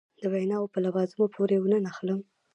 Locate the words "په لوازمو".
0.73-1.25